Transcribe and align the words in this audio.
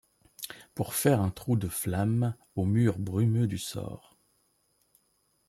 Pour 0.73 0.95
faire 0.95 1.21
un 1.21 1.29
trou 1.29 1.55
de 1.55 1.67
flamme 1.67 2.35
au 2.55 2.65
mur 2.65 2.97
brumeux 2.97 3.45
du 3.45 3.59
sort! 3.59 4.17